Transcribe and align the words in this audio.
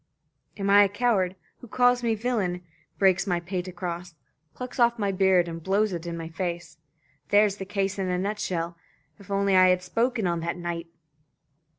Am 0.57 0.67
I 0.67 0.83
a 0.85 0.89
coward? 0.89 1.35
Who 1.59 1.67
calls 1.67 2.01
me 2.01 2.15
villain? 2.15 2.63
Breaks 2.97 3.27
my 3.27 3.39
pate 3.39 3.67
across? 3.67 4.15
Plucks 4.55 4.79
off 4.79 4.97
my 4.97 5.11
beard, 5.11 5.47
and 5.47 5.61
blows 5.61 5.93
it 5.93 6.07
in 6.07 6.17
my 6.17 6.27
face? 6.27 6.79
There's 7.29 7.57
the 7.57 7.65
case 7.65 7.99
in 7.99 8.07
a 8.09 8.17
nutshell. 8.17 8.77
If 9.19 9.29
only 9.29 9.55
I 9.55 9.67
had 9.67 9.83
spoken 9.83 10.25
on 10.25 10.39
that 10.39 10.57
night!" 10.57 10.87